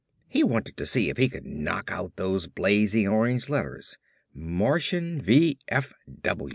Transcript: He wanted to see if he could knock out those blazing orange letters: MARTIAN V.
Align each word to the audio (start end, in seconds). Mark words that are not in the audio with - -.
He 0.27 0.43
wanted 0.43 0.77
to 0.77 0.87
see 0.87 1.11
if 1.11 1.17
he 1.17 1.29
could 1.29 1.45
knock 1.45 1.91
out 1.91 2.15
those 2.15 2.47
blazing 2.47 3.07
orange 3.07 3.49
letters: 3.49 3.99
MARTIAN 4.33 5.21
V. 5.21 5.59